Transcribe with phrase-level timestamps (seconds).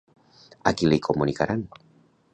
[0.71, 1.63] A qui li comunicaran?